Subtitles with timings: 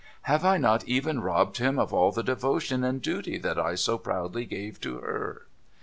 [0.23, 3.99] Have I not even robbed him of all the devotion and duty that I so
[3.99, 5.43] proudly gave to her